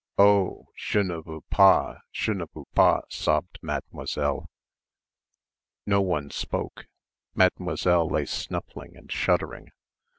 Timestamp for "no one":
5.85-6.31